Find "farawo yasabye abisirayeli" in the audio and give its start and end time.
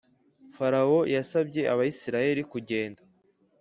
0.55-2.43